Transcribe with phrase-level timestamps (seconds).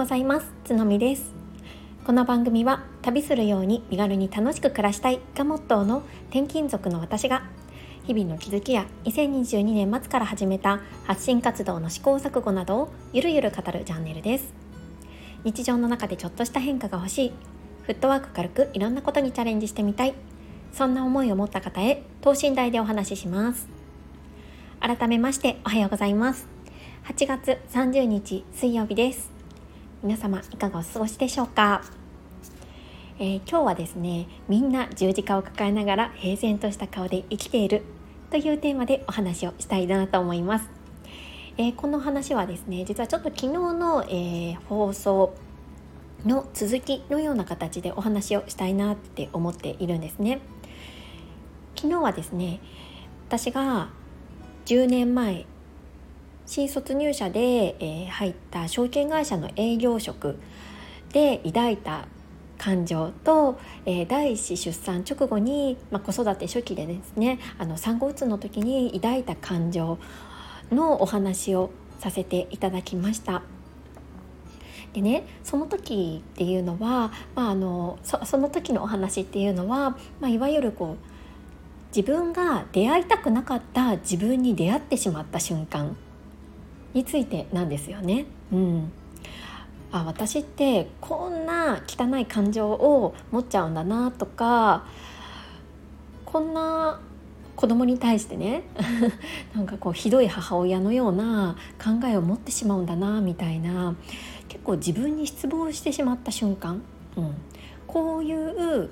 [0.00, 0.46] ございます。
[0.64, 1.34] つのみです。
[2.06, 7.42] この番組は旅するように身軽に楽しく暮らしたいがモットーの転勤族の私が
[8.04, 14.54] 日々の気づきや2022年末から始めた発信活動の試行錯誤などをゆるゆる語るチャンネルです。
[15.44, 17.32] 日常の中でちょっとした変化が欲しい
[17.82, 20.14] フットワーク軽くいろんなことにチャレンジしてみたい
[20.72, 23.68] そんな思いを持った方へ等身大でお話しします。
[24.80, 26.48] 改めましておはようございます。
[27.04, 29.39] 8月30日水曜日です。
[30.02, 31.82] 皆様いかがお過ごしでしょうか、
[33.18, 37.82] えー、今日はですねみんな十字架を抱えながら平然とした顔で生きている
[38.30, 40.70] というテーマでお話をしたいなと思います、
[41.58, 45.34] えー、この話はですね実はちょっと昨日の、えー、放送
[46.24, 50.40] の続きのような形でお話をしたいなって思っているんですね。
[51.76, 52.60] 昨日はですね
[53.28, 53.90] 私が
[54.64, 55.44] 10年前
[56.50, 60.36] 新卒入社で、え、入った証券会社の営業職
[61.12, 62.08] で抱いた
[62.58, 70.00] 感情と、えー、第一子出産直後に、まあ、子育て初期でですねあの産後うつの時に抱いた感情
[70.72, 71.70] のお話を
[72.00, 73.42] させていただきました。
[74.92, 85.96] でねその時っていうのは、まあ、あのそその時のお話っていうのは、まあ、いわゆるこう自分が出会いたくなかった自分に出会ってしまった瞬間
[86.94, 88.26] についてなんですよね。
[88.52, 88.92] うん、
[89.92, 94.84] あ私ってこんな汚い感情を持っちゃうんだなとか
[96.24, 97.00] こんな
[97.56, 98.62] 子供に対してね
[99.54, 103.94] なんかこうひどい母親のような考えを持ってしまうんだなみたいな
[104.48, 106.82] 結構自分に失望してしまった瞬間、
[107.16, 107.34] うん、
[107.86, 108.88] こういう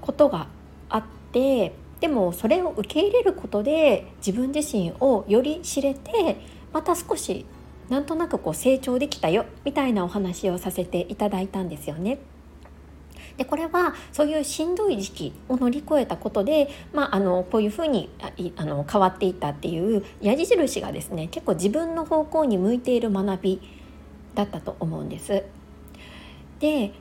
[0.00, 0.46] ことが
[0.88, 1.74] あって
[2.06, 6.36] でもそれを受け入れることで自分自身をより知れて
[6.72, 7.44] また少し
[7.88, 12.18] なんとなくこう成長できたよみたいなお話をさせていただいたんですよね。
[13.36, 18.08] でこれはそういうしんどい時期を乗り越えたことで、まあ、あのこういうふうに
[18.54, 23.60] あの変わっていったっていう矢印がですね結構自分の方向に向いている学び
[24.36, 25.42] だったと思うんです。
[26.60, 26.92] で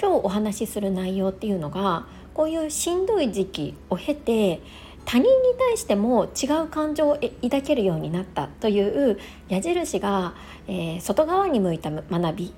[0.00, 4.60] 今日お話しする内容っていうのがこういうしんどい時期を経て
[5.04, 9.18] 他人に対しても違う感情を抱けるようになったという
[9.48, 10.34] 矢印が、
[10.68, 12.54] えー、外側に向いた学び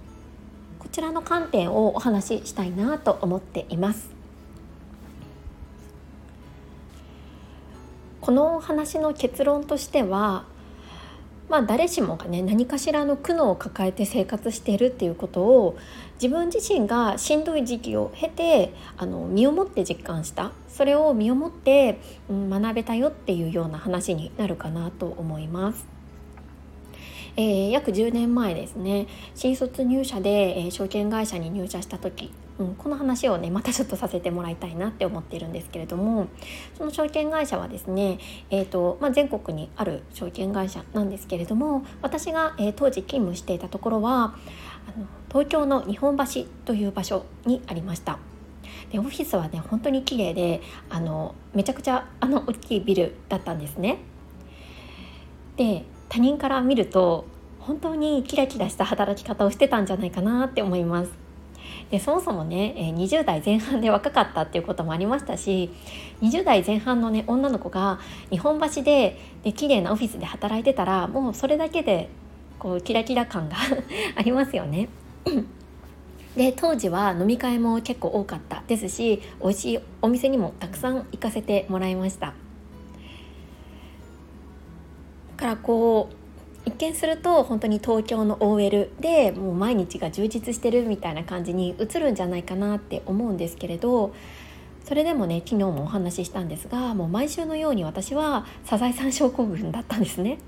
[0.78, 4.10] こちらの観点をお話ししたいなと思っています。
[8.20, 10.44] この話の結論としては
[11.52, 15.76] まあ、誰しもがね何かしらの苦悩を抱えて生活しているっていうことを
[16.14, 25.86] 自分自身がしんどい時期を経てあの身をもって実感したそれを身をもって、うん、学べたよっていうような話になるかなと思います。
[27.36, 36.28] えー、約10年前ですね新卒入社で、えー、証券会社に入社した時、うん、この話をねまたちょっとさせてもらいたいなって思っているんですけれども
[36.76, 38.18] その証券会社はですね、
[38.50, 44.34] えーとまあ、全国にある証券会社なんですけれども私が、えー、当時勤務していたところは
[44.94, 48.18] あの東京の日本橋という場所にありました。
[48.90, 53.98] でオフィスはね本当に綺麗であのめちゃくちゃあの大きいビルだったんですね。
[55.56, 57.24] で他人から見ると
[57.58, 61.21] 本当にキラキラした働き方をしてたんじゃないかなって思います。
[61.92, 65.70] でそもそもね20代前半で若かったっていうこともありましたし
[66.22, 72.08] 20代前半のね女の子が日本橋でで綺麗なオフィスで働いてたらもうそれだけで
[72.58, 73.56] こうキラキラ感が
[74.16, 74.88] ありますよね。
[76.34, 82.32] で当時は飲み会も結構多かったですし美味しいお店にもたくさん行かせてもらいました。
[85.36, 86.21] からこう
[86.82, 94.12] 見すると本当に東京の OL でもう毎日が充実してるみたいな感じに映るんじゃないかなって思うんですけれど
[94.84, 100.38] それでもね昨日もお話ししたんですがもう毎週のように私はサザエさん症候群だったんですね。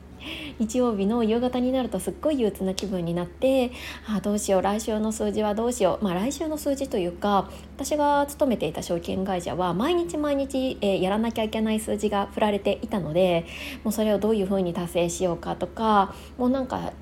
[0.58, 3.72] 日曜日の夕方になるとすっごい憂鬱な気分になって
[4.06, 13.46] あどうしよう来週の数字はどうしようまあ来週の数字というか私が勤めていた証券会社は毎日毎日、えー、やらなきゃいけない数字が振られていたので
[13.82, 16.92] もうそれをどういうふうに達成しようかとかもうなんか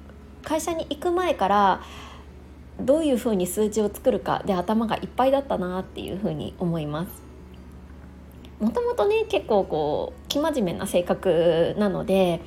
[0.43, 1.83] 会社に行く前から
[2.81, 7.23] どういうふうに数字を作るかで頭がいっぱいだったなっていうふうに思います。
[8.61, 12.41] もともとね結構こう生真面目な性格なので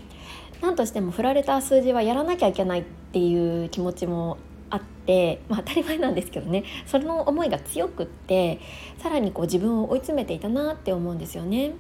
[0.62, 4.38] 何としても振られた数字はやらなきゃいけないっていう気持ちも
[4.70, 8.60] あって、まあ、当たり前なんですけどねその思いが強くって
[9.00, 11.74] さらにこう自分を追い詰めていたなって思うんですよね。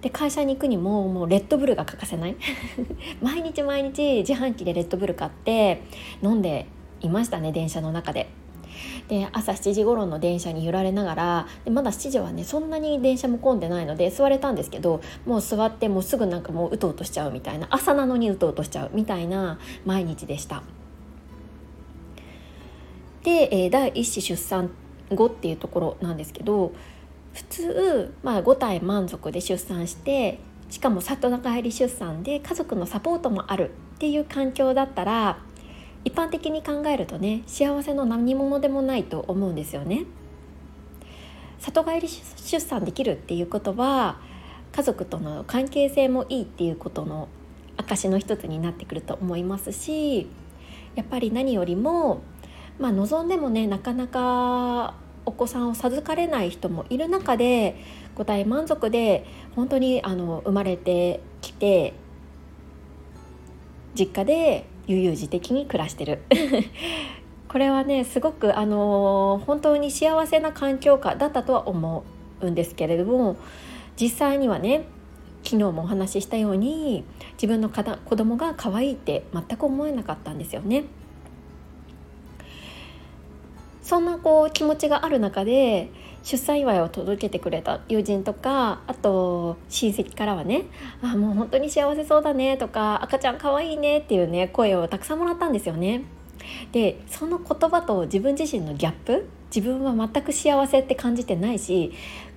[0.00, 2.36] で会社に行くにももうレッドブルが欠かせない
[3.20, 5.82] 毎日毎日自販機でレッドブル買って
[6.22, 6.66] 飲んで
[7.00, 8.28] いましたね電車の中で。
[9.08, 20.62] で朝7時頃の電車に揺られながらでまだ7時はねそんなに電車も混んでないので座れたんですけどもう座ってもうすぐなんかもううとうとしちゃうみたいな朝なのにうとうとしちゃうみたいな毎日でした。
[23.22, 24.70] で、えー、第一子出産
[25.10, 26.72] 後っていうところなんですけど
[27.34, 30.38] 普通、まあ、5体満足で出産して
[30.70, 35.38] しかも里帰り出産で家族のサポートもあるっていう環境だったら
[36.04, 40.04] 一般的に考えるとね幸せの何者でもないと思うんですよね。
[41.58, 44.20] 里帰り出産できるっていうことは
[44.72, 47.28] 家族との関係性もいいっていうことの
[47.76, 50.28] 証の一つになってくると思いますし
[50.94, 52.22] やっぱり何よりも
[52.78, 54.94] まあ望んでもねなかなか
[55.26, 57.76] お子さんを授かれない人もいる中で
[58.14, 61.92] ご大満足で本当にあの生まれてきて
[63.94, 66.22] 実家で悠々自適に暮らしてる
[67.48, 72.04] これはねすごくあの本当に幸せな環境下だったとは思
[72.40, 73.36] うんですけれども
[74.00, 74.84] 実際にはね
[75.44, 77.04] 昨日もお話ししたように
[77.34, 80.84] 自分の子供が可愛いって全く思えなかったんですよね。
[83.82, 85.90] そんなこう気持ちがある中で
[86.22, 90.64] 出産祝いを届けてくれた友人とかあと親戚からはね
[91.02, 96.02] 「あもう本当に幸せそうだね」とか「赤ちゃんかわいいね」っていうね声をたくさんもらったんですよね。
[96.72, 101.92] でその言葉と自分自身のギャップ自分は全く幸せって感じてないし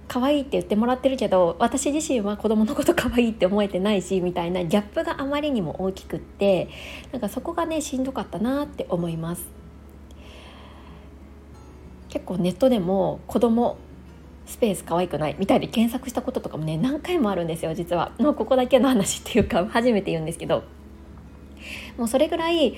[0.08, 6.68] 可愛いって言ってもらってるけど私自身は子供のこと可愛いって思えてないしみたいなギャップがあまりにも大きくって
[7.14, 9.61] なんかそこがねしんどかったなって思います。
[12.12, 13.78] 結構ネットでも子供
[14.46, 18.12] スペース可愛くないみたいに検索したこととかもね何回もあるんですよ実は。
[18.20, 20.64] もうここだけの話っていうか 初めて言うんですけど。
[21.98, 22.76] もうそれぐらい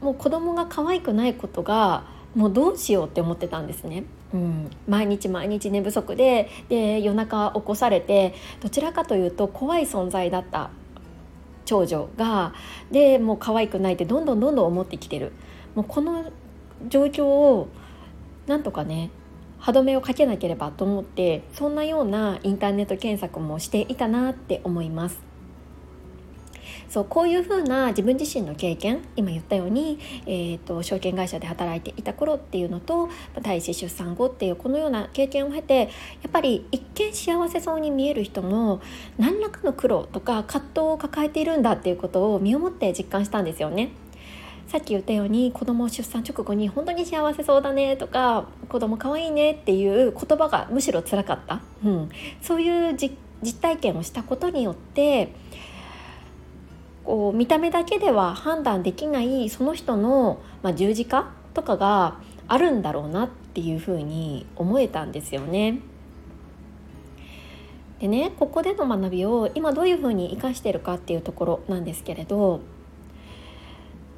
[0.00, 10.70] もう子供が可愛くないことがもうどうしようって思ってたんですね、うん、毎日毎日寝不足でで夜中起こされてどちらかというと怖い存在だった
[11.64, 12.54] 長女が
[12.90, 15.32] でもう可愛くないってどんどんどんどん思ってきてる。
[15.74, 16.24] もうこの
[16.88, 17.68] 状況を
[18.46, 19.10] なんとかね
[19.58, 25.34] 歯止めをかけなければと思ってそんなようなインターネット検索もしていたなって思います。
[26.88, 33.08] そうこういうふうな自分自身の経験今言ったように、えーと、証券会社で働いていた頃っていうのと
[33.42, 35.86] 第一出産後っていうこのような経験を経てや
[36.28, 38.80] っぱり一見幸せそうに見える人も
[39.18, 43.90] 何らかの苦労とか葛藤を抱えているんだっていうことを身をもって実感したんですよね。
[44.74, 52.08] さっき言ったように子供出産直後に本当に幸せそうだねとか子供可愛いねっていう言葉がむしろ辛かった、うん、
[52.42, 53.16] そういう実
[53.62, 55.32] 体験をしたことによって
[57.04, 62.18] こう見た目だけでは判断できないその人の、まあ、十字架とかが
[62.48, 65.78] あるんだろうなっていうふうに思えたんですよね。
[68.00, 72.73] でねここでの学びを今どういうふうに生かしてるかっていうところなんですけれど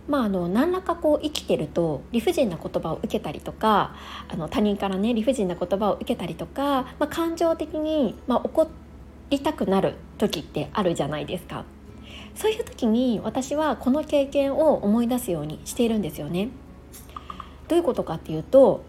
[0.08, 3.96] まあ、あの何らかこう生きてると理不尽な言葉を受けたりとか
[4.28, 8.68] あの他人からね理不尽な言葉を受けたりとか、まあ、感情的に、まあ、怒
[9.30, 11.64] りたくなる時ってあるじゃないですか。
[12.36, 16.50] そういう時に私はこの経験を思い出すようにしているんですよね。
[17.66, 18.84] どういうことかっていうと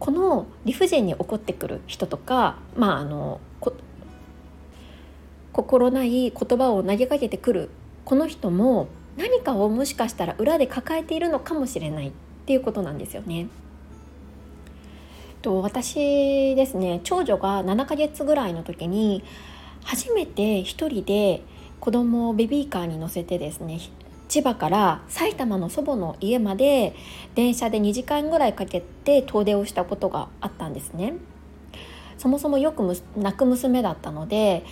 [0.00, 3.40] この理不尽に怒ってくる人とかまああの
[5.52, 7.70] 心ない言葉を投げかけてくる
[8.04, 8.86] この人も
[9.18, 12.12] 何かをもしかしたら裏で抱えているのかもしれないっ
[12.46, 13.48] ていうことなんですよね。
[15.42, 19.24] と私ですね長女が7ヶ月ぐらいの時に
[19.84, 21.42] 初めて一人で
[21.80, 23.80] 子供をベビーカーに乗せてですね
[24.28, 26.94] 千葉から埼玉の祖母の家まで
[27.34, 31.14] 電車で2時間ぐらいかけて遠出をしたことがあったんですね。
[32.18, 32.82] そもそもよく
[33.16, 34.64] 泣く娘だったので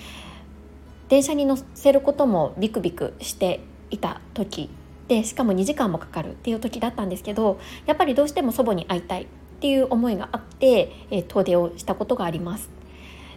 [1.09, 3.61] 電車に乗せることもビクビクして
[3.97, 4.71] いた時
[5.09, 9.27] でしかも2時間もかかるっていう時だったんですけどやっぱりどうしても祖母に会いたいっ
[9.61, 12.69] ていう思いがあって、え、遠出をしたことがあります。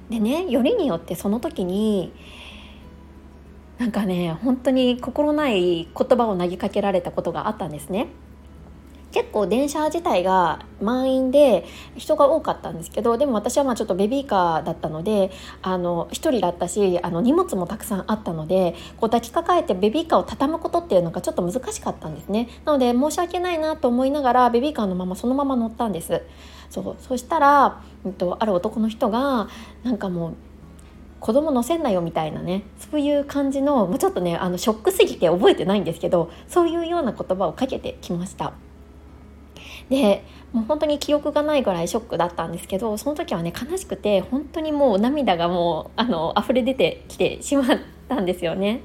[0.10, 2.12] でねよりによってその時に
[3.78, 8.08] なんかね本当に心ない言葉を投げかけられたことがあったんですね。
[9.12, 22.50] 結構電車自体が満員で人が多かったんですけどでも私はまあちょっとベビーカーだったのであの1人だったしあの荷物もたくさんあったのでこう抱きかかえてベビーカーを畳むことっていうのがちょっと難しかったんですね。
[22.66, 26.22] なので申し訳ないなと思いながらベビーカーのままそのまま乗ったんです。
[26.70, 29.50] そうそしたら、えっと、ある男の人が
[29.84, 30.36] なんかもう
[31.20, 38.54] 子供乗せんなよみたいなねそういう感じのもうちょっとねあのショックすぎて覚えてないんですけどそういうような言葉をかけてきました。
[39.90, 48.82] でもう本当に記憶がないぐらいショックだったんですけどその時はね悲しくて本当にもう涙がもうあの溢れ出てきてしまったんですよね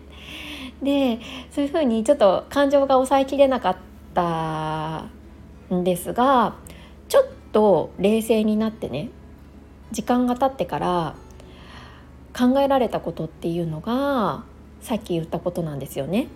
[0.83, 1.21] で
[1.51, 3.77] そういうふうにちょっと感情が抑えきれなかっ
[4.15, 5.07] た
[5.75, 6.57] んですが
[7.09, 9.11] ちょっと冷静になってね
[9.93, 11.15] 時間が経ってから
[12.37, 14.45] 考えられたことっていうのが
[14.81, 16.27] さっき言ったことなんですよね。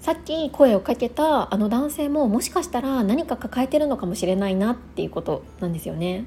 [0.00, 6.24] さっき声をかけたあの男性ももしかしたら何か抱えてるのかもしれないなっていうことなんですよね。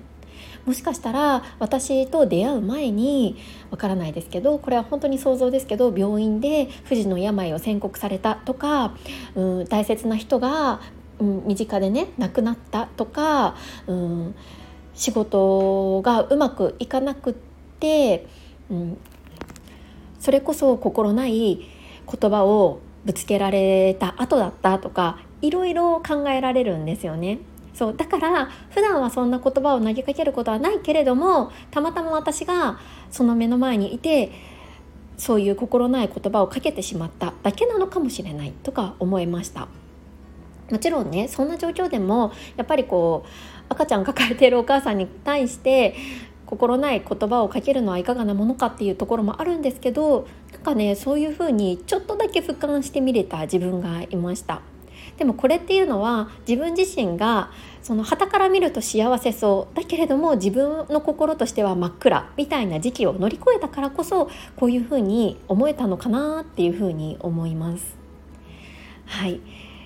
[0.66, 3.36] もしかしたら私と出会う前に
[3.72, 8.96] わからないですけどこれは本当に想像ですけど病院で不治の病を宣告されたとか、
[9.36, 10.80] うん、大切な人が、
[11.20, 13.56] うん、身近でね亡くなったとか、
[13.88, 14.36] うん、
[14.94, 17.34] 仕事がうまくいかなくっ
[17.80, 18.28] て、
[18.70, 18.98] うん、
[20.20, 21.60] それこそ心ない
[22.10, 27.40] 言葉をぶつけられた後だったとかいろいろ考えられるんですよね。
[27.74, 32.80] そうだから普段はそんな言葉を投げかけることはないけれどもたまたま私が
[33.10, 34.32] その目の前にいて
[35.18, 39.68] そういう心ない言葉をかけてしまっただけなのかもしれないとか思いました
[40.70, 43.30] もちろんねそんな状況でもやっぱりこう
[43.70, 45.96] 赤ちゃん抱えているお母さんに対して
[46.46, 50.28] 心ない言葉をかけるのはいかがなものかっていうところもあるんですけど
[50.64, 54.62] かねそういうふうにちょっとだけ俯瞰してみれた自分がいました。
[55.18, 57.52] でもこれっていうのは自分自身が
[57.84, 67.96] その旗から見ると幸せそうだけれども自分の心としては真っ暗みたいな時期を乗り越えたからこそこういうふうに思えたのかなっていうふうに思います。
[69.06, 69.40] はい、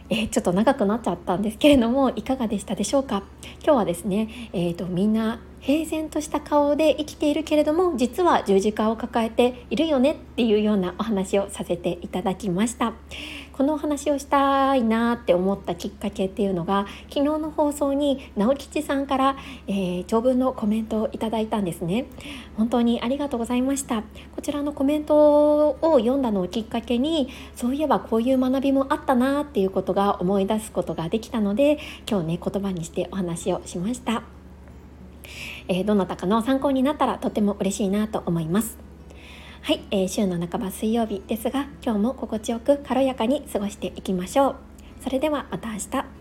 [0.10, 3.24] えー、ちょっと長くなっちゃったんですけれどもいかがでしたでしょうか？
[3.64, 12.94] 今日はですね、えーとみんな平然とした顔で生きているけれども実は十字架を抱えているよねっていうようなお話をさせていただきました。
[13.58, 19.36] このお話をしたいなって思ったきっかけっていうのが昨日の放送に直吉さんから、
[19.66, 22.06] えー、長文のコメントをいただいたんですね。
[22.56, 24.04] 本当にありがとうございました。
[24.36, 34.37] こちらのコメントを読んだのをきっかけにそういえばこういう学びもあったなっていうことが思い出すことができたので今日ね言葉にしてお話をしました。
[35.68, 38.78] えー、どなたかの参考になったらとても嬉しいなと思います。
[39.62, 44.56] はい、えー、週の半ば水曜日ですが今日も心地よく軽やかに過ごしていきましょう。
[45.04, 46.17] それではまた明日。